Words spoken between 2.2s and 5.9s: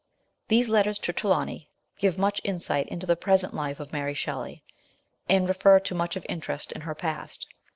insight into the present life of Mary Shelley, and refer